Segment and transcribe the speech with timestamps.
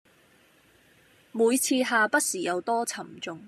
[1.31, 3.39] 每次下筆時有多沉重